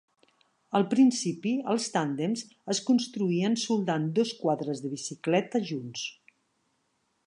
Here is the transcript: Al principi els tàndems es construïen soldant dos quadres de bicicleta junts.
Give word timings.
Al 0.77 0.85
principi 0.93 1.51
els 1.73 1.89
tàndems 1.97 2.43
es 2.75 2.81
construïen 2.89 3.61
soldant 3.67 4.11
dos 4.19 4.35
quadres 4.43 4.85
de 4.87 4.95
bicicleta 4.99 5.67
junts. 5.73 6.13